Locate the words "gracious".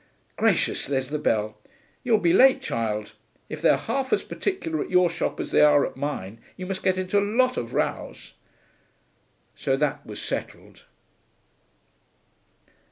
0.35-0.87